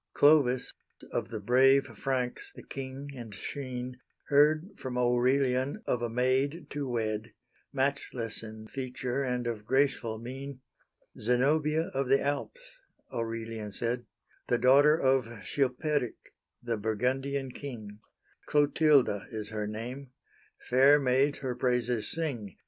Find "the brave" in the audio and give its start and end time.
1.29-1.85